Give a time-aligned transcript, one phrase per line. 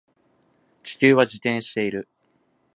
[0.81, 2.09] 地球は自転している